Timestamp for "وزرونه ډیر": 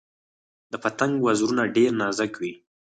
1.27-1.89